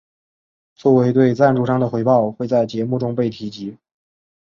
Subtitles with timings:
[0.73, 3.77] 作为对赞助商的回报会在节目中被提及。